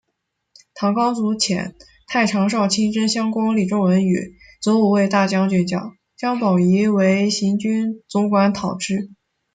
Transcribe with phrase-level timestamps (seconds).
[0.73, 1.75] 唐高祖遣
[2.07, 9.11] 太常少卿真乡公李仲文与左武卫大将军姜宝谊为行军总管讨之。